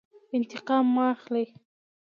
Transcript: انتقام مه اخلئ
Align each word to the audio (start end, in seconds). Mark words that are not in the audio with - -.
انتقام 0.35 0.85
مه 0.95 1.03
اخلئ 1.13 1.47